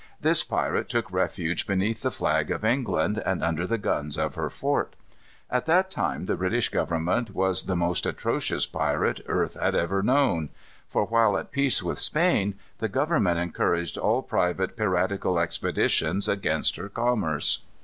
[0.19, 4.49] This pirate took refuge beneath the flag of England and under the guns of her
[4.49, 4.95] fort.
[5.47, 10.49] At that time the British Government was the most atrocious pirate earth had ever known;
[10.87, 16.89] for while at peace with Spain, the Government encouraged all private piratical expeditions against her
[16.89, 17.59] commerce.